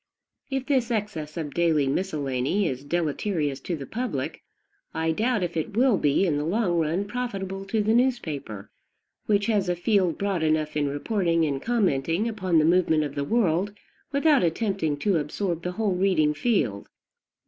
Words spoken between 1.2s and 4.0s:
of daily miscellany is deleterious to the